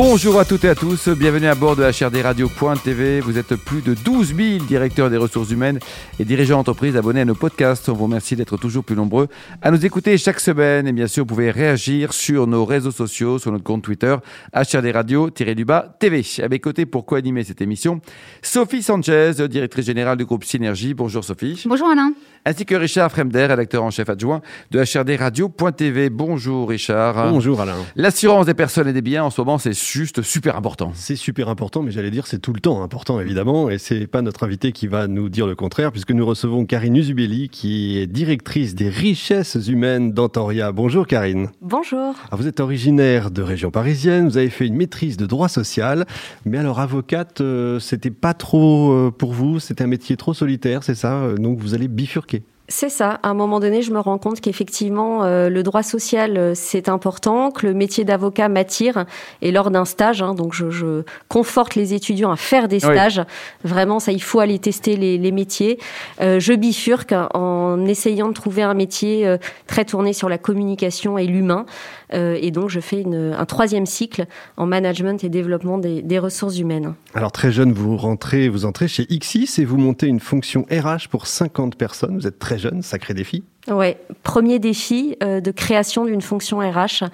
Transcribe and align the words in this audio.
Bonjour 0.00 0.38
à 0.38 0.44
toutes 0.44 0.62
et 0.62 0.68
à 0.68 0.76
tous, 0.76 1.08
bienvenue 1.08 1.48
à 1.48 1.56
bord 1.56 1.74
de 1.74 1.82
HRDRadio.tv. 1.82 3.18
Vous 3.18 3.36
êtes 3.36 3.56
plus 3.56 3.82
de 3.82 3.94
12 3.94 4.32
000 4.32 4.64
directeurs 4.64 5.10
des 5.10 5.16
ressources 5.16 5.50
humaines 5.50 5.80
et 6.20 6.24
dirigeants 6.24 6.58
d'entreprise 6.58 6.96
abonnés 6.96 7.22
à 7.22 7.24
nos 7.24 7.34
podcasts. 7.34 7.88
On 7.88 7.94
vous 7.94 8.04
remercie 8.04 8.36
d'être 8.36 8.56
toujours 8.56 8.84
plus 8.84 8.94
nombreux 8.94 9.26
à 9.60 9.72
nous 9.72 9.84
écouter 9.84 10.16
chaque 10.16 10.38
semaine. 10.38 10.86
Et 10.86 10.92
bien 10.92 11.08
sûr, 11.08 11.24
vous 11.24 11.26
pouvez 11.34 11.50
réagir 11.50 12.12
sur 12.12 12.46
nos 12.46 12.64
réseaux 12.64 12.92
sociaux, 12.92 13.40
sur 13.40 13.50
notre 13.50 13.64
compte 13.64 13.82
Twitter, 13.82 14.14
HRDRadio-du-bas 14.54 15.96
TV. 15.98 16.24
À 16.44 16.48
mes 16.48 16.60
côtés 16.60 16.86
pour 16.86 17.04
co-animer 17.04 17.42
cette 17.42 17.60
émission, 17.60 18.00
Sophie 18.40 18.84
Sanchez, 18.84 19.32
directrice 19.50 19.86
générale 19.86 20.16
du 20.16 20.26
groupe 20.26 20.44
Synergie. 20.44 20.94
Bonjour 20.94 21.24
Sophie. 21.24 21.60
Bonjour 21.66 21.88
Alain. 21.88 22.12
Ainsi 22.44 22.64
que 22.64 22.74
Richard 22.74 23.10
Fremder, 23.10 23.46
rédacteur 23.46 23.82
en 23.82 23.90
chef 23.90 24.08
adjoint 24.08 24.40
de 24.70 24.80
HRDRadio.tv. 24.80 26.10
Bonjour 26.10 26.68
Richard. 26.68 27.30
Bonjour 27.30 27.60
Alain. 27.60 27.76
L'assurance 27.96 28.46
des 28.46 28.54
personnes 28.54 28.88
et 28.88 28.92
des 28.92 29.02
biens 29.02 29.24
en 29.24 29.30
ce 29.30 29.40
moment, 29.40 29.58
c'est 29.58 29.78
juste 29.78 30.22
super 30.22 30.56
important. 30.56 30.92
C'est 30.94 31.16
super 31.16 31.48
important, 31.48 31.82
mais 31.82 31.90
j'allais 31.90 32.10
dire 32.10 32.26
c'est 32.26 32.38
tout 32.38 32.52
le 32.52 32.60
temps 32.60 32.82
important 32.82 33.20
évidemment, 33.20 33.70
et 33.70 33.78
c'est 33.78 34.06
pas 34.06 34.22
notre 34.22 34.44
invité 34.44 34.72
qui 34.72 34.86
va 34.86 35.08
nous 35.08 35.28
dire 35.28 35.46
le 35.46 35.54
contraire, 35.54 35.92
puisque 35.92 36.12
nous 36.12 36.24
recevons 36.24 36.64
Karine 36.64 36.96
Usubeli, 36.96 37.48
qui 37.48 37.98
est 37.98 38.06
directrice 38.06 38.74
des 38.74 38.88
richesses 38.88 39.58
humaines 39.68 40.12
d'Antoria. 40.12 40.72
Bonjour 40.72 41.06
Karine. 41.06 41.48
Bonjour. 41.60 42.14
Ah, 42.30 42.36
vous 42.36 42.46
êtes 42.46 42.60
originaire 42.60 43.30
de 43.30 43.42
région 43.42 43.70
parisienne, 43.70 44.28
vous 44.28 44.36
avez 44.36 44.50
fait 44.50 44.66
une 44.66 44.76
maîtrise 44.76 45.16
de 45.16 45.26
droit 45.26 45.48
social, 45.48 46.06
mais 46.44 46.58
alors 46.58 46.80
avocate, 46.80 47.40
euh, 47.40 47.78
c'était 47.78 48.10
pas 48.10 48.34
trop 48.34 48.92
euh, 48.92 49.10
pour 49.10 49.32
vous, 49.32 49.60
c'était 49.60 49.84
un 49.84 49.88
métier 49.88 50.16
trop 50.16 50.34
solitaire, 50.34 50.82
c'est 50.82 50.94
ça 50.94 51.14
euh, 51.14 51.36
Donc 51.36 51.58
vous 51.58 51.74
allez 51.74 51.88
bifurquer. 51.88 52.27
C'est 52.70 52.90
ça. 52.90 53.18
À 53.22 53.30
un 53.30 53.34
moment 53.34 53.60
donné, 53.60 53.80
je 53.80 53.92
me 53.92 53.98
rends 53.98 54.18
compte 54.18 54.42
qu'effectivement, 54.42 55.24
euh, 55.24 55.48
le 55.48 55.62
droit 55.62 55.82
social, 55.82 56.36
euh, 56.36 56.52
c'est 56.54 56.90
important, 56.90 57.50
que 57.50 57.66
le 57.66 57.72
métier 57.72 58.04
d'avocat 58.04 58.50
m'attire. 58.50 59.06
Et 59.40 59.52
lors 59.52 59.70
d'un 59.70 59.86
stage, 59.86 60.20
hein, 60.20 60.34
donc 60.34 60.52
je, 60.52 60.68
je, 60.68 61.02
conforte 61.28 61.76
les 61.76 61.94
étudiants 61.94 62.30
à 62.30 62.36
faire 62.36 62.68
des 62.68 62.80
stages. 62.80 63.18
Oui. 63.64 63.70
Vraiment, 63.70 64.00
ça, 64.00 64.12
il 64.12 64.22
faut 64.22 64.40
aller 64.40 64.58
tester 64.58 64.96
les, 64.96 65.16
les 65.16 65.32
métiers. 65.32 65.78
Euh, 66.20 66.40
je 66.40 66.52
bifurque 66.52 67.14
en 67.32 67.86
essayant 67.86 68.28
de 68.28 68.34
trouver 68.34 68.62
un 68.62 68.74
métier 68.74 69.26
euh, 69.26 69.38
très 69.66 69.86
tourné 69.86 70.12
sur 70.12 70.28
la 70.28 70.36
communication 70.36 71.16
et 71.16 71.26
l'humain. 71.26 71.64
Euh, 72.12 72.38
et 72.40 72.50
donc, 72.50 72.68
je 72.68 72.80
fais 72.80 73.00
une, 73.00 73.34
un 73.38 73.44
troisième 73.46 73.86
cycle 73.86 74.26
en 74.58 74.66
management 74.66 75.22
et 75.24 75.28
développement 75.28 75.78
des, 75.78 76.02
des, 76.02 76.18
ressources 76.18 76.58
humaines. 76.58 76.94
Alors, 77.14 77.32
très 77.32 77.52
jeune, 77.52 77.72
vous 77.72 77.96
rentrez, 77.96 78.48
vous 78.48 78.64
entrez 78.64 78.88
chez 78.88 79.06
Xis 79.06 79.58
et 79.58 79.64
vous 79.64 79.78
montez 79.78 80.06
une 80.06 80.20
fonction 80.20 80.66
RH 80.70 81.08
pour 81.10 81.26
50 81.26 81.76
personnes. 81.76 82.16
Vous 82.18 82.26
êtes 82.26 82.38
très 82.38 82.57
jeune, 82.58 82.82
sacré 82.82 83.14
défi. 83.14 83.44
Ouais, 83.68 83.98
premier 84.22 84.58
défi 84.58 85.16
euh, 85.22 85.40
de 85.40 85.50
création 85.50 86.04
d'une 86.04 86.20
fonction 86.20 86.58
RH 86.58 87.04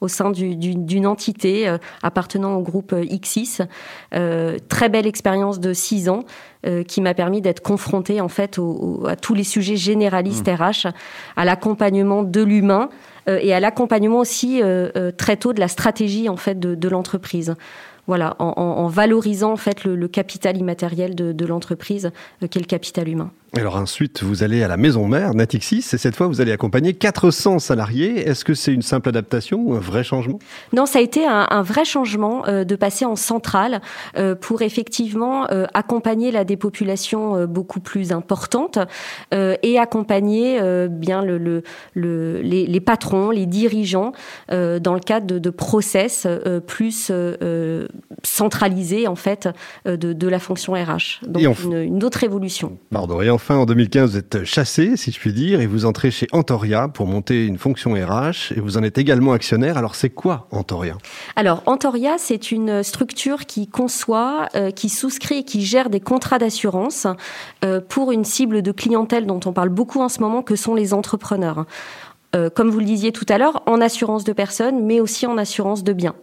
au 0.00 0.08
sein 0.08 0.30
d'une 0.30 0.86
du, 0.86 1.06
entité 1.06 1.68
euh, 1.68 1.78
appartenant 2.02 2.54
au 2.54 2.62
groupe 2.62 2.94
Xis. 2.94 3.58
Euh, 4.14 4.58
très 4.68 4.88
belle 4.88 5.06
expérience 5.06 5.60
de 5.60 5.72
six 5.72 6.08
ans 6.08 6.24
qui 6.86 7.00
m'a 7.00 7.12
permis 7.12 7.40
d'être 7.40 7.60
confrontée 7.60 8.20
en 8.20 8.28
fait 8.28 8.56
au, 8.56 9.00
au, 9.02 9.06
à 9.08 9.16
tous 9.16 9.34
les 9.34 9.42
sujets 9.42 9.74
généralistes 9.74 10.46
mmh. 10.46 10.54
RH, 10.54 10.92
à 11.34 11.44
l'accompagnement 11.44 12.22
de 12.22 12.40
l'humain 12.40 12.88
et 13.26 13.52
à 13.52 13.58
l'accompagnement 13.58 14.20
aussi 14.20 14.62
très 15.16 15.36
tôt 15.36 15.52
de 15.52 15.58
la 15.58 15.66
stratégie 15.66 16.28
en 16.28 16.36
fait 16.36 16.60
de, 16.60 16.76
de 16.76 16.88
l'entreprise 16.88 17.56
voilà, 18.06 18.36
en, 18.38 18.48
en, 18.56 18.88
valorisant 18.88 19.52
en 19.52 19.56
fait 19.56 19.84
le, 19.84 19.94
le 19.94 20.08
capital 20.08 20.56
immatériel 20.56 21.14
de, 21.14 21.32
de 21.32 21.46
l'entreprise, 21.46 22.10
euh, 22.42 22.46
qui 22.46 22.58
est 22.58 22.60
le 22.60 22.66
capital 22.66 23.08
humain. 23.08 23.30
Alors 23.54 23.76
ensuite, 23.76 24.22
vous 24.22 24.42
allez 24.42 24.62
à 24.62 24.68
la 24.68 24.78
maison 24.78 25.06
mère, 25.06 25.34
Natixis, 25.34 25.84
et 25.92 25.98
cette 25.98 26.16
fois, 26.16 26.26
vous 26.26 26.40
allez 26.40 26.52
accompagner 26.52 26.94
400 26.94 27.58
salariés. 27.58 28.26
Est-ce 28.26 28.46
que 28.46 28.54
c'est 28.54 28.72
une 28.72 28.80
simple 28.80 29.10
adaptation 29.10 29.60
ou 29.62 29.74
un 29.74 29.78
vrai 29.78 30.04
changement? 30.04 30.38
Non, 30.72 30.86
ça 30.86 31.00
a 31.00 31.02
été 31.02 31.26
un, 31.26 31.60
vrai 31.60 31.84
changement 31.84 32.48
euh, 32.48 32.64
de 32.64 32.76
passer 32.76 33.04
en 33.04 33.14
centrale 33.14 33.82
euh, 34.16 34.34
pour 34.34 34.62
effectivement 34.62 35.50
euh, 35.50 35.66
accompagner 35.74 36.30
la 36.30 36.44
dépopulation 36.44 37.44
beaucoup 37.44 37.80
plus 37.80 38.10
importante 38.10 38.78
et 39.32 39.78
accompagner 39.78 40.60
bien 40.88 41.22
le, 41.22 41.36
le, 41.36 41.62
le, 41.94 42.40
les, 42.40 42.66
les, 42.66 42.80
patrons, 42.80 43.30
les 43.30 43.46
dirigeants 43.46 44.12
dans 44.48 44.94
le 44.94 45.00
cadre 45.00 45.26
de, 45.26 45.38
de 45.38 45.50
process 45.50 46.26
plus 46.66 47.12
centralisés 48.24 49.08
en 49.08 49.16
fait 49.16 49.48
de, 49.84 49.96
de, 49.96 50.28
la 50.28 50.38
fonction 50.38 50.72
RH. 50.72 51.20
Donc 51.26 51.42
une, 51.64 51.74
une, 51.74 52.04
autre 52.04 52.24
évolution. 52.24 52.78
Pardon. 52.90 53.20
Et 53.20 53.30
enfin, 53.30 53.56
en 53.56 53.66
2015, 53.66 54.12
vous 54.12 54.16
êtes 54.16 54.44
chassé, 54.44 54.96
si 54.96 55.12
je 55.12 55.18
puis 55.18 55.32
dire, 55.32 55.60
et 55.60 55.66
vous 55.66 55.84
entrez 55.84 56.10
chez 56.10 56.26
Antoria 56.32 56.88
pour 56.88 57.06
monter 57.06 57.46
une 57.46 57.58
fonction 57.58 57.92
RH, 57.92 58.52
et 58.56 58.60
vous 58.60 58.76
en 58.76 58.82
êtes 58.82 58.98
également 58.98 59.32
actionnaire. 59.32 59.76
Alors, 59.76 59.94
c'est 59.94 60.10
quoi 60.10 60.46
Antoria? 60.50 60.96
Alors, 61.36 61.62
Antoria, 61.66 62.16
c'est 62.18 62.52
une 62.52 62.82
structure 62.82 63.46
qui 63.46 63.68
conçoit, 63.68 64.48
euh, 64.54 64.70
qui 64.70 64.88
souscrit 64.88 65.38
et 65.38 65.44
qui 65.44 65.62
gère 65.62 65.90
des 65.90 66.00
contrats 66.00 66.38
d'assurance 66.38 67.06
euh, 67.64 67.80
pour 67.86 68.12
une 68.12 68.24
cible 68.24 68.62
de 68.62 68.72
clientèle 68.72 69.26
dont 69.26 69.40
on 69.44 69.52
parle 69.52 69.68
beaucoup 69.68 70.00
en 70.00 70.08
ce 70.08 70.20
moment, 70.20 70.42
que 70.42 70.56
sont 70.56 70.74
les 70.74 70.94
entrepreneurs. 70.94 71.66
Euh, 72.34 72.48
comme 72.48 72.70
vous 72.70 72.78
le 72.78 72.86
disiez 72.86 73.12
tout 73.12 73.26
à 73.28 73.36
l'heure, 73.36 73.62
en 73.66 73.82
assurance 73.82 74.24
de 74.24 74.32
personnes, 74.32 74.86
mais 74.86 75.00
aussi 75.00 75.26
en 75.26 75.36
assurance 75.36 75.84
de 75.84 75.92
biens. 75.92 76.14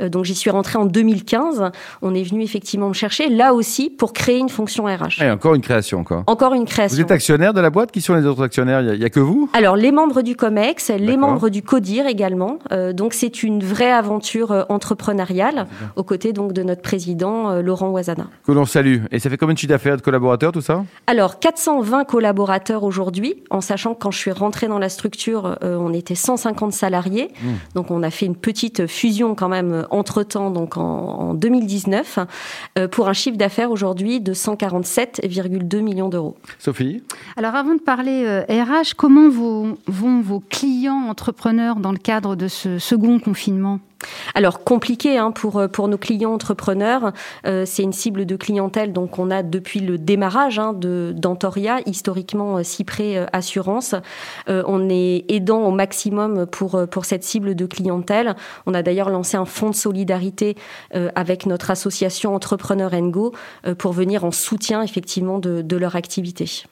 Euh, 0.00 0.08
donc 0.08 0.24
j'y 0.24 0.36
suis 0.36 0.50
rentrée 0.50 0.78
en 0.78 0.84
2015. 0.84 1.72
On 2.00 2.14
est 2.14 2.22
venu 2.22 2.44
effectivement 2.44 2.88
me 2.88 2.94
chercher, 2.94 3.28
là 3.28 3.54
aussi, 3.54 3.90
pour 3.90 4.12
créer 4.12 4.38
une 4.38 4.50
fonction 4.50 4.84
RH. 4.84 5.20
Et 5.20 5.28
encore 5.28 5.56
une 5.56 5.60
création, 5.60 6.04
quoi. 6.04 6.22
Encore 6.28 6.54
une 6.54 6.64
création. 6.64 6.94
Vous 6.94 7.00
êtes 7.00 7.10
actionnaire 7.10 7.52
de 7.54 7.60
la 7.60 7.70
boîte? 7.70 7.90
Qui 7.90 8.00
sont 8.00 8.14
les 8.14 8.24
autres 8.24 8.44
actionnaires? 8.44 8.82
Il 8.82 8.98
n'y 8.98 9.02
a, 9.02 9.06
a, 9.06 9.10
que 9.10 9.18
vous? 9.18 9.50
Alors, 9.52 9.74
les 9.74 9.90
membres 9.90 10.22
du 10.22 10.36
COMEX, 10.36 10.90
les 10.90 11.16
membres 11.16 11.48
du 11.48 11.62
CODIR 11.62 12.06
également. 12.06 12.60
Euh, 12.70 12.92
donc, 12.92 13.12
c'est 13.12 13.42
une 13.42 13.64
vraie 13.64 13.90
aventure 13.90 14.66
entrepreneuriale, 14.68 15.66
aux 15.96 16.04
côtés 16.04 16.32
donc 16.32 16.52
de 16.52 16.62
notre 16.62 16.82
président, 16.82 17.60
Laurent 17.60 17.88
Ouazana. 17.88 18.28
Que 18.46 18.52
l'on 18.52 18.64
salue. 18.64 18.98
Et 19.10 19.18
ça 19.18 19.28
fait 19.28 19.36
combien 19.36 19.54
de 19.54 19.58
chiffre 19.58 19.70
d'affaires 19.70 19.96
de 19.96 20.02
collaborateurs, 20.02 20.52
tout 20.52 20.60
ça? 20.60 20.84
Alors, 21.08 21.40
420 21.40 22.04
collaborateurs 22.04 22.84
aujourd'hui, 22.84 23.42
en 23.50 23.60
sachant 23.60 23.94
que 23.94 24.00
quand 24.00 24.12
je 24.12 24.18
suis 24.18 24.32
rentrée 24.32 24.68
dans 24.68 24.78
la 24.78 24.88
structure, 24.88 25.47
euh, 25.62 25.76
on 25.76 25.92
était 25.92 26.14
150 26.14 26.72
salariés. 26.72 27.30
Mmh. 27.42 27.46
Donc, 27.74 27.90
on 27.90 28.02
a 28.02 28.10
fait 28.10 28.26
une 28.26 28.36
petite 28.36 28.86
fusion 28.86 29.34
quand 29.34 29.48
même 29.48 29.86
entre-temps, 29.90 30.50
donc 30.50 30.76
en, 30.76 30.82
en 30.82 31.34
2019, 31.34 32.18
euh, 32.78 32.88
pour 32.88 33.08
un 33.08 33.12
chiffre 33.12 33.36
d'affaires 33.36 33.70
aujourd'hui 33.70 34.20
de 34.20 34.34
147,2 34.34 35.80
millions 35.80 36.08
d'euros. 36.08 36.36
Sophie? 36.58 37.02
Alors 37.36 37.54
avant 37.54 37.74
de 37.74 37.80
parler 37.80 38.24
euh, 38.26 38.42
RH, 38.48 38.94
comment 38.96 39.28
vos, 39.28 39.78
vont 39.86 40.20
vos 40.20 40.40
clients 40.40 41.08
entrepreneurs 41.08 41.76
dans 41.76 41.92
le 41.92 41.98
cadre 41.98 42.36
de 42.36 42.48
ce 42.48 42.78
second 42.78 43.18
confinement? 43.18 43.80
Alors 44.34 44.64
compliqué 44.64 45.18
hein, 45.18 45.30
pour 45.30 45.68
pour 45.72 45.88
nos 45.88 45.98
clients 45.98 46.32
entrepreneurs, 46.32 47.12
euh, 47.46 47.64
c'est 47.66 47.82
une 47.82 47.92
cible 47.92 48.26
de 48.26 48.36
clientèle 48.36 48.92
donc 48.92 49.18
on 49.18 49.30
a 49.30 49.42
depuis 49.42 49.80
le 49.80 49.98
démarrage 49.98 50.58
hein, 50.58 50.72
de 50.72 51.12
d'Antoria 51.16 51.80
historiquement 51.86 52.58
euh, 52.58 52.62
Cyprès 52.62 53.16
euh, 53.16 53.26
Assurance. 53.32 53.94
Euh, 54.48 54.62
on 54.66 54.88
est 54.88 55.24
aidant 55.28 55.62
au 55.62 55.70
maximum 55.70 56.46
pour 56.46 56.86
pour 56.90 57.04
cette 57.04 57.24
cible 57.24 57.54
de 57.54 57.66
clientèle. 57.66 58.34
On 58.66 58.74
a 58.74 58.82
d'ailleurs 58.82 59.10
lancé 59.10 59.36
un 59.36 59.44
fonds 59.44 59.70
de 59.70 59.74
solidarité 59.74 60.56
euh, 60.94 61.10
avec 61.14 61.46
notre 61.46 61.70
association 61.70 62.34
Entrepreneur 62.34 62.90
Go 63.10 63.32
euh, 63.66 63.74
pour 63.74 63.92
venir 63.92 64.24
en 64.24 64.30
soutien 64.30 64.82
effectivement 64.82 65.38
de, 65.38 65.62
de 65.62 65.76
leur 65.76 65.96
activité. 65.96 66.64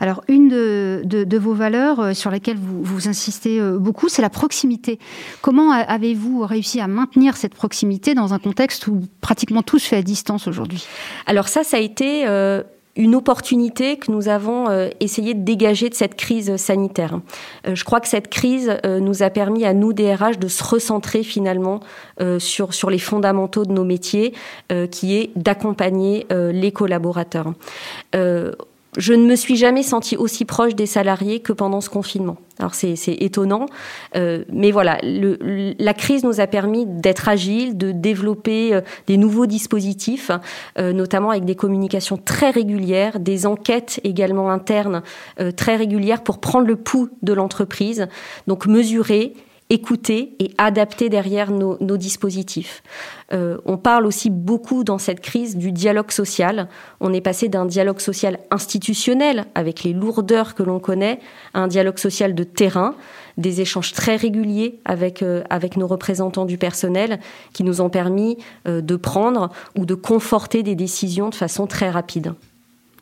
Alors, 0.00 0.22
une 0.28 0.48
de, 0.48 1.38
vos 1.38 1.54
valeurs 1.54 2.00
euh, 2.00 2.14
sur 2.14 2.30
lesquelles 2.30 2.58
vous, 2.58 3.08
insistez 3.08 3.60
euh, 3.60 3.78
beaucoup, 3.78 4.08
c'est 4.08 4.22
la 4.22 4.30
proximité. 4.30 4.98
Comment 5.40 5.72
avez-vous 5.72 6.40
réussi 6.46 6.80
à 6.80 6.86
maintenir 6.86 7.36
cette 7.36 7.54
proximité 7.54 8.14
dans 8.14 8.34
un 8.34 8.38
contexte 8.38 8.86
où 8.86 9.02
pratiquement 9.20 9.62
tout 9.62 9.78
se 9.78 9.88
fait 9.88 9.96
à 9.96 10.02
distance 10.02 10.46
aujourd'hui? 10.46 10.86
Alors 11.26 11.48
ça, 11.48 11.64
ça 11.64 11.76
a 11.76 11.80
été... 11.80 12.26
Euh 12.26 12.62
une 12.94 13.14
opportunité 13.14 13.96
que 13.96 14.12
nous 14.12 14.28
avons 14.28 14.66
essayé 15.00 15.32
de 15.32 15.42
dégager 15.42 15.88
de 15.88 15.94
cette 15.94 16.14
crise 16.14 16.56
sanitaire. 16.56 17.20
Je 17.64 17.84
crois 17.84 18.00
que 18.00 18.06
cette 18.06 18.28
crise 18.28 18.76
nous 18.84 19.22
a 19.22 19.30
permis 19.30 19.64
à 19.64 19.72
nous 19.72 19.94
DRH 19.94 20.38
de 20.38 20.46
se 20.46 20.62
recentrer 20.62 21.22
finalement 21.22 21.80
sur 22.36 22.74
sur 22.74 22.90
les 22.90 22.98
fondamentaux 22.98 23.64
de 23.64 23.72
nos 23.72 23.84
métiers, 23.84 24.34
qui 24.90 25.16
est 25.16 25.30
d'accompagner 25.36 26.26
les 26.30 26.70
collaborateurs 26.70 27.54
je 28.98 29.14
ne 29.14 29.24
me 29.24 29.36
suis 29.36 29.56
jamais 29.56 29.82
sentie 29.82 30.16
aussi 30.16 30.44
proche 30.44 30.74
des 30.74 30.86
salariés 30.86 31.40
que 31.40 31.52
pendant 31.52 31.80
ce 31.80 31.88
confinement. 31.88 32.36
Alors 32.58 32.74
c'est 32.74 32.94
étonnant, 33.06 33.66
euh, 34.16 34.44
mais 34.52 34.70
voilà, 34.70 34.98
le, 35.02 35.74
la 35.78 35.94
crise 35.94 36.24
nous 36.24 36.40
a 36.40 36.46
permis 36.46 36.84
d'être 36.86 37.28
agile, 37.28 37.78
de 37.78 37.90
développer 37.90 38.74
euh, 38.74 38.80
des 39.06 39.16
nouveaux 39.16 39.46
dispositifs, 39.46 40.30
euh, 40.78 40.92
notamment 40.92 41.30
avec 41.30 41.46
des 41.46 41.54
communications 41.54 42.18
très 42.18 42.50
régulières, 42.50 43.18
des 43.18 43.46
enquêtes 43.46 44.00
également 44.04 44.50
internes 44.50 45.02
très 45.56 45.76
régulières 45.76 46.22
pour 46.22 46.38
prendre 46.38 46.66
le 46.66 46.76
pouls 46.76 47.08
de 47.22 47.32
l'entreprise, 47.32 48.08
donc 48.46 48.66
mesurer 48.66 49.34
écouter 49.72 50.36
et 50.38 50.50
adapter 50.58 51.08
derrière 51.08 51.50
nos, 51.50 51.96
dispositifs. 51.96 52.82
Euh, 53.32 53.56
on 53.64 53.78
parle 53.78 54.04
aussi 54.04 54.28
beaucoup 54.28 54.84
dans 54.84 54.98
cette 54.98 55.20
crise 55.20 55.56
du 55.56 55.72
dialogue 55.72 56.10
social. 56.10 56.68
On 57.00 57.12
est 57.14 57.22
passé 57.22 57.48
d'un 57.48 57.64
dialogue 57.64 57.98
social 57.98 58.38
institutionnel 58.50 59.46
avec 59.54 59.82
les 59.82 59.94
lourdeurs 59.94 60.54
que 60.54 60.62
l'on 60.62 60.78
connaît 60.78 61.20
à 61.54 61.60
un 61.60 61.68
dialogue 61.68 61.98
social 61.98 62.34
de 62.34 62.44
terrain, 62.44 62.94
des 63.38 63.62
échanges 63.62 63.92
très 63.92 64.16
réguliers 64.16 64.78
avec, 64.84 65.22
euh, 65.22 65.42
avec 65.48 65.78
nos 65.78 65.86
représentants 65.86 66.44
du 66.44 66.58
personnel 66.58 67.18
qui 67.54 67.64
nous 67.64 67.80
ont 67.80 67.88
permis 67.88 68.36
euh, 68.68 68.82
de 68.82 68.96
prendre 68.96 69.48
ou 69.74 69.86
de 69.86 69.94
conforter 69.94 70.62
des 70.62 70.74
décisions 70.74 71.30
de 71.30 71.34
façon 71.34 71.66
très 71.66 71.88
rapide. 71.88 72.34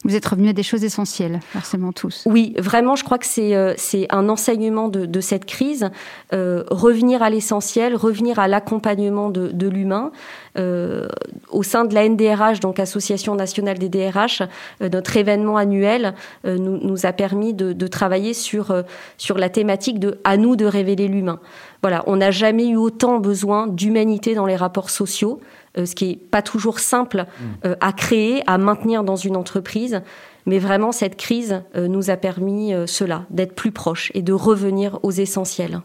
Vous 0.05 0.17
êtes 0.17 0.25
revenu 0.25 0.49
à 0.49 0.53
des 0.55 0.63
choses 0.63 0.83
essentielles, 0.83 1.41
forcément 1.51 1.93
tous. 1.93 2.23
Oui, 2.25 2.55
vraiment, 2.59 2.97
je 2.97 3.05
crois 3.05 3.19
que 3.19 3.27
c'est 3.27 3.55
euh, 3.55 3.75
un 4.09 4.29
enseignement 4.31 4.89
de, 4.89 5.05
de 5.05 5.21
cette 5.21 5.45
crise. 5.45 5.91
Euh, 6.33 6.65
revenir 6.71 7.23
à 7.23 7.29
l'essentiel, 7.29 7.95
revenir 7.95 8.39
à 8.39 8.49
l'accompagnement 8.49 9.29
de, 9.29 9.49
de 9.49 9.69
l'humain. 9.69 10.11
Euh, 10.59 11.07
au 11.51 11.63
sein 11.63 11.85
de 11.85 11.95
la 11.95 12.09
NDRH, 12.09 12.59
donc 12.59 12.81
Association 12.81 13.37
nationale 13.37 13.79
des 13.79 13.89
DRH, 13.89 14.43
euh, 14.83 14.89
notre 14.89 15.17
événement 15.17 15.57
annuel 15.57 16.15
euh, 16.45 16.59
nous, 16.59 16.79
nous, 16.79 17.07
a 17.07 17.13
permis 17.13 17.55
de, 17.55 17.73
de 17.73 17.87
travailler 17.87 18.35
sur, 18.35 18.75
sur 19.17 19.39
la 19.39 19.49
thématique 19.49 20.01
de 20.01 20.19
à 20.25 20.37
nous 20.37 20.57
de 20.57 20.65
révéler 20.65 21.07
l'humain. 21.07 21.39
Voilà, 21.83 22.03
on 22.07 22.17
n'a 22.17 22.33
jamais 22.33 22.67
eu 22.67 22.77
autant 22.77 23.21
besoin 23.21 23.69
d'humanité 23.69 24.35
dans 24.35 24.47
les 24.47 24.57
rapports 24.57 24.91
sociaux. 24.91 25.41
Euh, 25.79 25.87
ce 25.87 25.95
qui 25.95 26.09
n'est 26.09 26.17
pas 26.17 26.43
toujours 26.43 26.81
simple 26.81 27.27
mm. 27.29 27.45
euh, 27.67 27.77
à 27.81 27.93
créer, 27.93 28.43
à 28.49 28.59
maintenir 28.59 29.05
dans 29.05 29.17
une 29.17 29.37
entreprise. 29.37 30.03
Mais 30.47 30.59
vraiment, 30.59 30.91
cette 30.91 31.17
crise 31.17 31.63
euh, 31.77 31.87
nous 31.87 32.11
a 32.11 32.17
permis 32.17 32.73
cela, 32.87 33.27
d'être 33.31 33.55
plus 33.55 33.71
proches 33.71 34.11
et 34.15 34.23
de 34.23 34.33
revenir 34.33 34.99
aux 35.03 35.13
essentiels. 35.13 35.81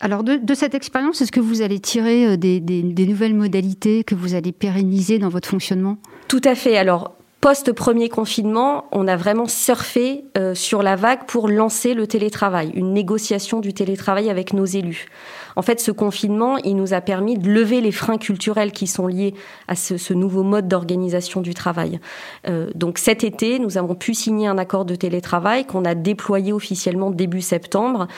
Alors 0.00 0.22
de, 0.22 0.54
cette 0.54 0.74
expérience, 0.74 1.22
est-ce 1.22 1.32
que 1.32 1.40
vous 1.40 1.62
allez 1.62 1.80
tirer 1.80 2.36
des, 2.36 2.60
des, 2.60 3.06
nouvelles 3.06 3.34
modalités 3.34 4.04
que 4.04 4.14
vous 4.14 4.34
allez 4.34 4.52
pérenniser 4.52 5.18
dans 5.18 5.30
votre 5.30 5.48
fonctionnement? 5.48 5.96
Tout 6.28 6.42
à 6.44 6.54
fait. 6.54 6.76
Alors 6.76 7.16
post-premier 7.42 8.08
confinement, 8.08 8.86
on 8.92 9.06
a 9.08 9.16
vraiment 9.16 9.46
surfé 9.46 10.24
sur 10.54 10.82
la 10.82 10.94
vague 10.94 11.26
pour 11.26 11.48
lancer 11.48 11.92
le 11.92 12.06
télétravail, 12.06 12.70
une 12.74 12.92
négociation 12.94 13.58
du 13.58 13.74
télétravail 13.74 14.30
avec 14.30 14.52
nos 14.52 14.64
élus. 14.64 15.08
En 15.56 15.62
fait, 15.62 15.80
ce 15.80 15.90
confinement, 15.90 16.56
il 16.58 16.76
nous 16.76 16.94
a 16.94 17.00
permis 17.00 17.36
de 17.36 17.50
lever 17.50 17.80
les 17.80 17.92
freins 17.92 18.18
culturels 18.18 18.72
qui 18.72 18.86
sont 18.86 19.06
liés 19.06 19.34
à 19.68 19.74
ce, 19.74 20.12
nouveau 20.12 20.42
mode 20.42 20.68
d'organisation 20.68 21.40
du 21.40 21.54
travail. 21.54 22.00
Euh, 22.48 22.70
donc 22.74 22.98
cet 22.98 23.24
été, 23.24 23.58
nous 23.58 23.78
avons 23.78 23.94
pu 23.94 24.14
signer 24.14 24.46
un 24.46 24.58
accord 24.58 24.84
de 24.84 24.94
télétravail 24.94 25.64
qu'on 25.64 25.84
a 25.84 25.94
déployé 25.94 26.52
officiellement 26.52 27.10
début 27.10 27.40
septembre. 27.40 28.08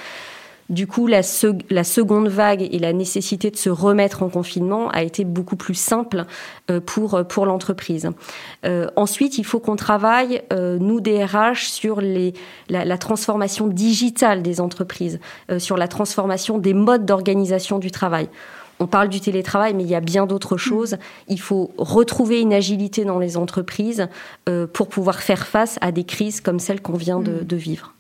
Du 0.71 0.87
coup, 0.87 1.07
la, 1.07 1.23
seconde 1.23 2.29
vague 2.29 2.63
et 2.63 2.79
la 2.79 2.95
nécessité 2.95 3.51
de 3.51 3.57
se 3.57 3.69
remettre 3.69 4.23
en 4.23 4.31
confinement 4.31 4.89
a 4.89 5.03
été 5.03 5.25
beaucoup 5.25 5.57
plus 5.57 5.75
simple 5.75 6.25
euh, 6.71 6.81
pour, 6.81 7.23
pour 7.29 7.45
l'entreprise. 7.45 8.11
Euh, 8.65 8.89
ensuite, 8.97 9.37
il 9.37 9.45
faut 9.45 9.61
qu'on 9.61 9.77
travaille, 9.77 10.43
euh, 10.53 10.79
nous, 10.79 11.01
DRH, 11.01 11.69
sur 11.69 12.01
les, 12.01 12.33
la, 12.71 12.99
transformation 12.99 13.67
digitale 13.67 14.43
des 14.43 14.61
entreprises, 14.61 15.21
sur 15.59 15.77
la 15.77 15.89
transformation 15.89 16.59
des 16.59 16.73
modes 16.73 17.05
d'organisation 17.05 17.79
du 17.79 17.91
travail. 17.91 18.29
On 18.81 18.87
parle 18.87 19.09
du 19.09 19.21
télétravail, 19.21 19.75
mais 19.75 19.83
il 19.83 19.91
y 19.91 19.95
a 19.95 20.01
bien 20.01 20.27
d'autres 20.27 20.57
choses. 20.57 20.97
Il 21.29 21.41
faut 21.41 21.73
retrouver 21.77 22.41
une 22.41 22.53
agilité 22.53 23.05
dans 23.05 23.19
les 23.19 23.37
entreprises 23.37 24.09
pour 24.73 24.89
pouvoir 24.89 25.21
faire 25.21 25.47
face 25.47 25.79
à 25.81 25.93
des 25.93 26.05
crises 26.05 26.41
comme 26.41 26.59
celle 26.59 26.81
qu'on 26.81 26.97
vient 26.97 27.21
de 27.21 27.43
mm. 27.43 27.59
vivre. 27.59 27.94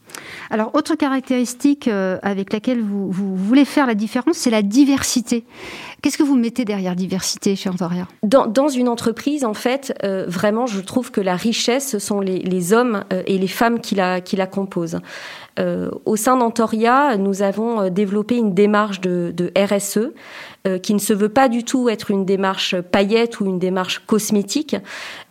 Alors, 0.50 0.70
autre 0.74 0.94
caractéristique 0.94 1.88
euh, 1.88 2.18
avec 2.22 2.52
laquelle 2.52 2.80
vous, 2.82 3.10
voulez 3.10 3.64
faire 3.64 3.86
la 3.86 3.94
différence, 3.94 4.36
c'est 4.36 4.50
la 4.50 4.62
diversité. 4.62 5.44
Qu'est-ce 6.02 6.18
que 6.18 6.22
vous 6.22 6.36
mettez 6.36 6.64
derrière 6.64 6.94
diversité 6.94 7.56
chez 7.56 7.70
Antoria 7.70 8.06
dans, 8.22 8.68
une 8.68 8.88
entreprise, 8.88 9.44
en 9.44 9.54
fait, 9.54 9.96
euh, 10.04 10.24
vraiment, 10.28 10.66
je 10.66 10.80
trouve 10.80 11.10
que 11.10 11.20
la 11.20 11.36
richesse, 11.36 11.88
ce 11.88 11.98
sont 11.98 12.20
les, 12.20 12.72
hommes 12.72 13.04
euh, 13.12 13.22
et 13.26 13.38
les 13.38 13.48
femmes 13.48 13.80
qui 13.80 13.94
la, 13.94 14.20
composent. 14.46 15.00
au 15.58 16.16
sein 16.16 16.36
d'Antoria, 16.36 17.16
nous 17.16 17.42
avons 17.42 17.88
développé 17.88 18.36
une 18.36 18.54
démarche 18.54 19.00
de 19.00 19.52
RSE 19.56 20.12
euh, 20.66 20.78
qui 20.78 20.94
ne 20.94 20.98
se 20.98 21.12
veut 21.12 21.28
pas 21.28 21.50
du 21.50 21.62
tout 21.62 21.90
être 21.90 22.10
une 22.10 22.24
démarche 22.24 22.74
paillette 22.80 23.38
ou 23.38 23.44
une 23.44 23.58
démarche 23.58 23.98
cosmétique, 24.06 24.74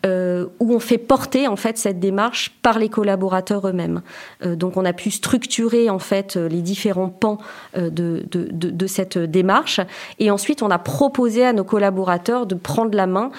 euh, 0.05 0.45
où 0.59 0.71
on 0.75 0.79
fait 0.79 0.99
porter 0.99 1.47
en 1.47 1.55
fait 1.55 1.79
cette 1.79 1.99
démarche 1.99 2.51
par 2.61 2.77
les 2.77 2.87
collaborateurs 2.87 3.67
eux-mêmes. 3.67 4.03
Euh, 4.45 4.55
donc 4.55 4.77
on 4.77 4.85
a 4.85 4.93
pu 4.93 5.09
structurer 5.09 5.89
en 5.89 5.97
fait 5.97 6.35
les 6.35 6.61
différents 6.61 7.09
pans 7.09 7.39
de, 7.75 7.89
de, 7.89 8.23
de, 8.29 8.69
de, 8.69 8.85
cette 8.85 9.17
démarche, 9.17 9.79
et 10.19 10.29
ensuite 10.29 10.61
on 10.61 10.69
a 10.69 10.77
proposé 10.77 11.43
à 11.43 11.51
nos 11.51 11.63
collaborateurs 11.63 12.45
de 12.45 12.53
prendre 12.53 12.95
la 12.95 13.07
main 13.07 13.31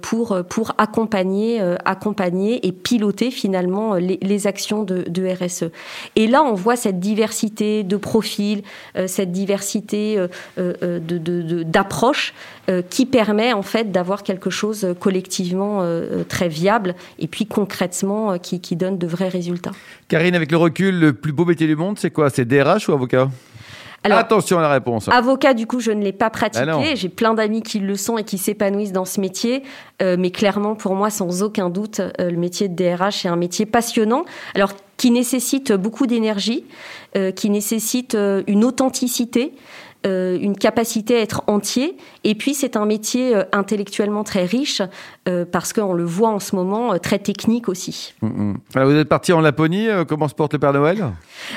pour 0.00 0.36
pour 0.48 0.72
accompagner 0.78 1.60
accompagner 1.84 2.66
et 2.66 2.72
piloter 2.72 3.30
finalement 3.30 3.94
les, 3.94 4.18
les 4.20 4.46
actions 4.48 4.82
de, 4.82 5.04
de, 5.08 5.28
RSE. 5.28 5.70
Et 6.16 6.26
là 6.26 6.42
on 6.42 6.54
voit 6.54 6.74
cette 6.74 6.98
diversité 6.98 7.84
de 7.84 7.96
profils, 7.96 8.64
cette 9.06 9.30
diversité 9.30 10.18
de 10.56 11.27
d'approche 11.28 12.34
euh, 12.68 12.82
qui 12.82 13.06
permet 13.06 13.54
en 13.54 13.62
fait 13.62 13.90
d'avoir 13.90 14.22
quelque 14.22 14.50
chose 14.50 14.94
collectivement 15.00 15.78
euh, 15.80 16.22
très 16.28 16.48
viable 16.48 16.94
et 17.18 17.26
puis 17.26 17.46
concrètement 17.46 18.32
euh, 18.32 18.36
qui, 18.36 18.76
donne 18.76 18.98
de 18.98 19.06
vrais 19.06 19.28
résultats. 19.28 19.70
Karine, 20.08 20.34
avec 20.34 20.50
le 20.50 20.58
recul, 20.58 21.00
le 21.00 21.14
plus 21.14 21.32
beau 21.32 21.46
métier 21.46 21.66
du 21.66 21.76
monde, 21.76 21.98
c'est 21.98 22.10
quoi? 22.10 22.28
C'est 22.28 22.44
DRH 22.44 22.90
ou 22.90 22.92
avocat? 22.92 23.30
Alors, 24.04 24.18
Attention 24.18 24.58
à 24.58 24.62
la 24.62 24.68
réponse. 24.68 25.08
Avocat, 25.08 25.54
du 25.54 25.66
coup, 25.66 25.80
je 25.80 25.90
ne 25.92 26.02
l'ai 26.02 26.12
pas 26.12 26.28
pratiqué. 26.28 26.66
Ah 26.68 26.94
J'ai 26.94 27.08
plein 27.08 27.32
d'amis 27.32 27.62
qui 27.62 27.78
le 27.78 27.96
sont 27.96 28.18
et 28.18 28.24
qui 28.24 28.36
s'épanouissent 28.36 28.92
dans 28.92 29.06
ce 29.06 29.20
métier. 29.20 29.62
mais 30.00 30.30
clairement, 30.30 30.76
pour 30.76 30.94
moi, 30.94 31.10
sans 31.10 31.42
aucun 31.42 31.68
doute, 31.68 32.00
le 32.18 32.36
métier 32.36 32.68
de 32.68 32.76
DRH 32.76 33.24
est 33.24 33.28
un 33.28 33.36
métier 33.36 33.66
passionnant. 33.66 34.24
Alors, 34.54 34.72
qui 34.98 35.10
nécessite 35.10 35.72
beaucoup 35.72 36.06
d'énergie, 36.06 36.64
qui 37.34 37.50
nécessite 37.50 38.16
une 38.46 38.64
authenticité. 38.64 39.52
Euh, 40.06 40.38
une 40.40 40.56
capacité 40.56 41.16
à 41.16 41.20
être 41.20 41.42
entier. 41.48 41.96
Et 42.24 42.34
puis 42.34 42.54
c'est 42.54 42.76
un 42.76 42.86
métier 42.86 43.34
euh, 43.34 43.44
intellectuellement 43.52 44.24
très 44.24 44.44
riche 44.44 44.82
euh, 45.28 45.44
parce 45.44 45.72
qu'on 45.72 45.92
le 45.92 46.04
voit 46.04 46.30
en 46.30 46.38
ce 46.38 46.56
moment 46.56 46.98
très 46.98 47.18
technique 47.18 47.68
aussi. 47.68 48.14
Mm, 48.22 48.26
mm. 48.26 48.56
Alors, 48.74 48.90
vous 48.90 48.96
êtes 48.96 49.08
parti 49.08 49.32
en 49.32 49.40
Laponie. 49.40 49.88
comment 50.08 50.28
se 50.28 50.34
porte 50.34 50.52
le 50.52 50.58
Père 50.58 50.72
Noël? 50.72 51.04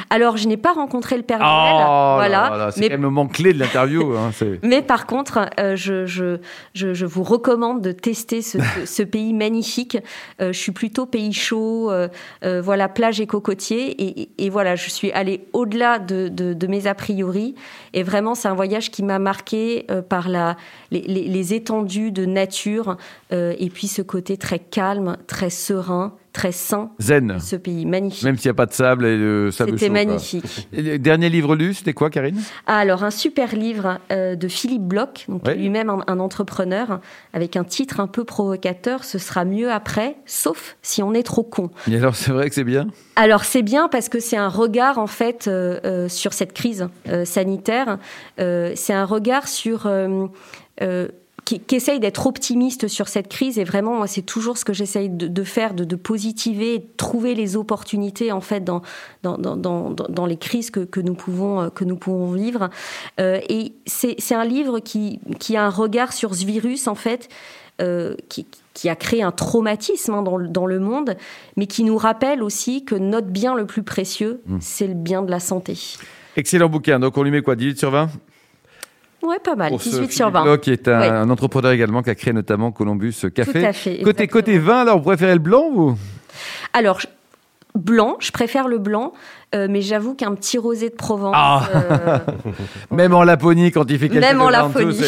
Alors 0.09 0.37
je 0.37 0.47
n'ai 0.47 0.57
pas 0.57 0.73
rencontré 0.73 1.17
le 1.17 1.23
Père 1.23 1.39
Noël. 1.39 1.51
Oh 1.51 2.13
voilà. 2.17 2.69
c'est 2.71 2.81
quand 2.81 2.89
même 2.89 3.01
le 3.01 3.09
moment 3.09 3.27
clé 3.27 3.53
de 3.53 3.59
l'interview. 3.59 4.15
Hein, 4.15 4.31
mais 4.63 4.81
par 4.81 5.05
contre, 5.05 5.49
je, 5.57 6.05
je, 6.05 6.37
je, 6.73 7.05
vous 7.05 7.23
recommande 7.23 7.81
de 7.81 7.91
tester 7.91 8.41
ce, 8.41 8.57
ce 8.85 9.03
pays 9.03 9.33
magnifique. 9.33 9.97
je 10.39 10.51
suis 10.51 10.71
plutôt 10.71 11.05
pays 11.05 11.33
chaud, 11.33 11.91
voilà 12.41 12.89
plage 12.89 13.19
et 13.21 13.27
cocotier. 13.27 14.01
Et, 14.01 14.30
et, 14.37 14.49
voilà, 14.49 14.75
je 14.75 14.89
suis 14.89 15.11
allée 15.11 15.47
au-delà 15.53 15.99
de, 15.99 16.27
de, 16.27 16.53
de 16.53 16.68
mes 16.68 16.87
a 16.87 16.95
priori. 16.95 17.56
Et 17.94 18.03
vraiment 18.03 18.35
c'est 18.35 18.47
un 18.47 18.53
voyage 18.53 18.91
qui 18.91 19.03
m'a 19.03 19.19
marqué 19.19 19.85
euh, 19.89 20.01
par 20.01 20.30
la, 20.30 20.57
les, 20.91 21.53
étendues 21.53 22.11
de 22.11 22.25
nature 22.25 22.97
euh, 23.31 23.56
et 23.57 23.69
puis 23.69 23.87
ce 23.87 24.01
côté 24.01 24.37
très 24.37 24.59
calme, 24.59 25.18
très 25.27 25.49
serein, 25.49 26.15
très 26.33 26.52
sain. 26.52 26.92
Zen. 27.00 27.40
Ce 27.40 27.56
pays 27.56 27.85
magnifique. 27.85 28.23
Même 28.23 28.38
s'il 28.38 28.47
n'y 28.47 28.52
a 28.52 28.56
pas 28.56 28.66
de 28.66 28.73
sable 28.73 29.06
et 29.06 29.18
de 29.18 29.50
sable 29.52 29.71
C'était 29.71 29.90
magnifique. 29.90 30.68
le 30.73 30.97
dernier 30.97 31.30
livre 31.30 31.56
lu, 31.56 31.73
c'était 31.73 31.94
quoi, 31.94 32.09
Karine? 32.09 32.40
Ah, 32.68 32.78
Alors, 32.78 33.04
un 33.04 33.11
super 33.11 33.56
livre 33.56 34.00
euh, 34.11 34.35
de 34.35 34.47
Philippe 34.47 34.83
Bloch, 34.83 35.28
lui-même 35.56 35.90
un, 35.90 36.19
entrepreneur, 36.19 37.00
avec 37.33 37.56
un 37.56 37.64
titre 37.64 38.00
un 38.00 38.07
peu 38.07 38.23
provocateur 38.23 39.04
Ce 39.04 39.18
sera 39.18 39.45
mieux 39.45 39.71
après, 39.71 40.16
sauf 40.26 40.78
si 40.81 41.04
on 41.04 41.14
est 41.14 41.23
trop 41.23 41.44
con. 41.44 41.69
Et 41.90 41.95
alors, 41.95 42.16
c'est 42.16 42.31
vrai 42.31 42.47
que 42.50 42.56
c'est 42.56 42.64
bien? 42.64 42.88
Alors, 43.16 43.44
c'est 43.44 43.64
bien 43.64 43.90
parce 43.90 44.09
que 44.09 44.19
c'est 44.19 44.38
un 44.38 44.50
regard, 44.50 44.97
en 44.97 45.07
fait, 45.07 45.47
euh, 45.47 45.80
euh, 45.85 46.09
sur 46.09 46.33
cette 46.33 46.54
crise 46.54 46.88
sanitaire. 47.26 47.97
c'est 48.38 48.94
un 48.94 49.06
regard 49.06 49.47
sur 49.47 49.88
qui, 51.45 51.62
essaye 51.76 52.00
d'être 52.00 52.28
optimiste 52.28 52.88
sur 52.88 53.07
cette 53.07 53.28
crise. 53.28 53.57
Et 53.57 53.64
vraiment, 53.64 53.95
moi, 53.95 54.07
c'est 54.07 54.21
toujours 54.21 54.57
ce 54.57 54.66
que 54.66 54.74
j'essaye 54.74 55.10
de, 55.10 55.44
faire, 55.44 55.74
de, 55.74 55.95
positiver, 55.95 56.80
de 56.80 56.88
trouver 56.98 57.36
les 57.36 57.56
opportunités 57.56 58.31
en 58.31 58.42
fait 58.42 58.64
dans 58.64 58.81
dans, 59.24 59.38
dans, 59.38 59.92
dans, 59.92 60.26
les 60.26 60.38
crises 60.38 60.71
que, 60.71 60.81
que, 60.81 61.00
nous 61.00 61.14
pouvons 61.14 61.69
que 61.69 61.83
nous 61.83 61.98
pouvons 61.98 62.31
vivre. 62.31 62.69
Euh, 63.19 63.40
et 63.50 63.74
c'est 63.86 64.36
un 64.36 64.45
livre 64.45 64.80
qui 64.80 65.19
qui 65.40 65.56
a 65.56 65.66
un 65.66 65.69
regard 65.69 66.14
sur 66.14 66.36
ce 66.36 66.45
virus 66.45 66.88
en 66.88 66.95
fait. 66.95 67.30
Euh, 67.81 68.16
qui, 68.30 68.45
qui, 68.76 68.90
a 68.90 68.95
créé 68.95 69.24
un 69.24 69.31
traumatisme 69.31 70.14
hein, 70.14 70.21
dans, 70.21 70.38
dans, 70.38 70.68
le 70.68 70.80
monde, 70.80 71.16
mais 71.57 71.66
qui 71.66 71.83
nous 71.83 71.98
rappelle 71.98 72.44
aussi 72.44 72.86
que 72.86 72.94
notre 72.94 73.28
bien 73.28 73.56
le 73.56 73.66
plus 73.66 73.81
précieux, 73.81 74.42
mmh. 74.45 74.57
c'est 74.60 74.88
le 74.88 74.94
bien 74.94 75.24
de 75.24 75.31
la 75.31 75.40
santé. 75.40 75.76
Excellent 76.36 76.69
bouquin. 76.69 77.00
Donc 77.00 77.18
on 77.18 77.24
lui 77.24 77.31
met 77.31 77.42
quoi 77.42 77.56
18 77.56 77.80
sur 77.80 77.90
20 77.90 78.10
Ouais, 79.23 79.37
pas 79.44 79.56
mal. 79.56 79.75
18 79.75 80.11
sur 80.11 80.31
20. 80.31 80.57
qui 80.57 80.71
est 80.71 80.87
un, 80.87 81.30
entrepreneur 81.30 81.71
également 81.71 82.01
qui 82.01 82.09
a 82.09 82.16
créé 82.16 82.33
notamment 82.33 82.71
Columbus 82.71 83.16
Café. 83.33 83.61
Tout 83.61 83.68
à 83.68 83.73
fait. 83.73 84.01
Côté, 84.01 84.28
côté 84.28 84.57
vin, 84.57 84.81
alors 84.81 84.97
vous 84.97 85.04
préférez 85.06 85.33
le 85.33 85.40
blanc 85.40 85.66
ou 85.73 85.95
Alors, 86.73 86.99
blanc, 87.75 88.18
je 88.19 88.31
préfère 88.31 88.68
le 88.68 88.80
blanc, 88.80 89.13
euh, 89.54 89.68
mais 89.69 89.81
j'avoue 89.81 90.16
qu'un 90.16 90.33
petit 90.33 90.57
rosé 90.57 90.90
de 90.90 90.95
Provence. 90.95 91.35
Ah. 91.37 91.69
euh, 91.75 92.18
Même 92.92 93.13
en 93.13 93.23
Laponie, 93.23 93.71
quand 93.71 93.90
il 93.90 93.99
fait 93.99 94.09
quelques 94.09 94.21
Même 94.21 94.42
en 94.42 94.49
Laponie. 94.49 94.99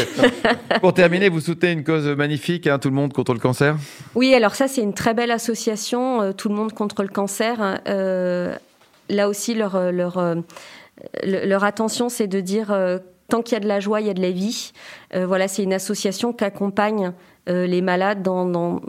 Pour 0.80 0.94
terminer, 0.94 1.30
vous 1.30 1.42
soutenez 1.42 1.72
une 1.72 1.84
cause 1.84 2.08
magnifique, 2.08 2.68
hein, 2.68 2.80
tout 2.80 2.90
le 2.90 2.96
monde 2.96 3.14
contre 3.14 3.34
le 3.34 3.40
cancer? 3.40 3.76
Oui, 4.16 4.34
alors 4.34 4.56
ça, 4.56 4.68
c'est 4.68 4.82
une 4.82 4.94
très 4.94 5.14
belle 5.14 5.32
association, 5.32 6.22
euh, 6.22 6.32
Tout 6.34 6.50
le 6.50 6.56
monde 6.56 6.74
contre 6.74 7.04
le 7.04 7.10
cancer. 7.10 7.80
Euh, 7.88 8.56
là 9.10 9.28
aussi, 9.28 9.56
leur, 9.56 9.92
leur, 9.92 10.36
le- 11.24 11.46
leur 11.46 11.64
attention, 11.64 12.10
c'est 12.10 12.28
de 12.28 12.40
dire 12.40 12.72
euh, 12.72 13.00
tant 13.28 13.42
qu'il 13.42 13.54
y 13.54 13.58
a 13.58 13.60
de 13.60 13.68
la 13.68 13.80
joie, 13.80 14.02
il 14.02 14.08
y 14.08 14.10
a 14.10 14.14
de 14.14 14.22
la 14.22 14.32
vie. 14.32 14.72
Euh, 15.16 15.26
voilà, 15.26 15.48
c'est 15.48 15.64
une 15.64 15.74
association 15.74 16.34
qui 16.34 16.44
accompagne 16.44 17.14
euh, 17.50 17.66
les 17.66 17.82
malades 17.82 18.22
dans, 18.22 18.82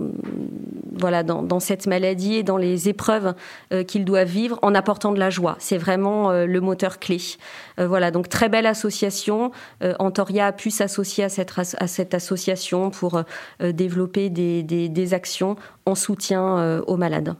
voilà, 0.92 1.22
dans, 1.22 1.60
cette 1.60 1.86
maladie 1.86 2.36
et 2.36 2.42
dans 2.42 2.56
les 2.56 2.88
épreuves 2.88 3.34
euh, 3.72 3.82
qu'ils 3.82 4.04
doivent 4.04 4.28
vivre 4.28 4.58
en 4.62 4.74
apportant 4.74 5.12
de 5.12 5.18
la 5.18 5.30
joie. 5.30 5.56
C'est 5.58 5.78
vraiment 5.78 6.32
le 6.32 6.60
moteur 6.60 6.98
clé. 6.98 7.18
Voilà, 7.78 8.10
donc 8.10 8.28
très 8.28 8.48
belle 8.48 8.66
association. 8.66 9.50
Antoria 9.98 10.46
a 10.46 10.52
pu 10.52 10.70
s'associer 10.70 11.24
à 11.24 11.28
cette, 11.28 11.52
à 11.56 11.86
cette 11.86 12.14
association 12.14 12.90
pour 12.90 13.22
développer 13.60 14.30
des, 14.30 14.62
des, 14.62 15.14
actions 15.14 15.56
en 15.86 15.94
soutien 15.94 16.82
aux 16.86 16.96
malades. 16.96 17.34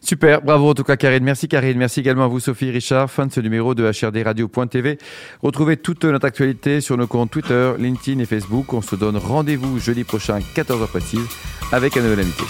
Super, 0.00 0.42
bravo 0.42 0.70
en 0.70 0.74
tout 0.74 0.84
cas 0.84 0.96
Karine. 0.96 1.24
Merci 1.24 1.48
Karine, 1.48 1.78
merci 1.78 2.00
également 2.00 2.24
à 2.24 2.28
vous 2.28 2.40
Sophie 2.40 2.70
Richard, 2.70 3.10
fin 3.10 3.26
de 3.26 3.32
ce 3.32 3.40
numéro 3.40 3.74
de 3.74 3.90
HRDRadio.tv. 3.90 4.98
Retrouvez 5.42 5.76
toute 5.76 6.04
notre 6.04 6.26
actualité 6.26 6.80
sur 6.80 6.96
nos 6.96 7.06
comptes 7.06 7.30
Twitter, 7.30 7.72
LinkedIn 7.78 8.20
et 8.20 8.26
Facebook. 8.26 8.72
On 8.72 8.82
se 8.82 8.96
donne 8.96 9.16
rendez-vous 9.16 9.78
jeudi 9.78 10.04
prochain 10.04 10.36
à 10.36 10.40
14h 10.40 10.86
précise 10.86 11.26
avec 11.72 11.96
un 11.96 12.02
nouvel 12.02 12.20
invité. 12.20 12.44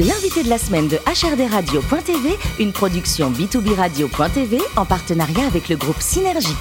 L'invité 0.00 0.44
de 0.44 0.48
la 0.48 0.58
semaine 0.58 0.86
de 0.86 0.96
HRDRadio.tv, 0.96 2.30
une 2.60 2.72
production 2.72 3.32
B2B 3.32 3.74
Radio.tv 3.74 4.58
en 4.76 4.84
partenariat 4.84 5.46
avec 5.46 5.68
le 5.68 5.76
groupe 5.76 6.00
Synergie. 6.00 6.54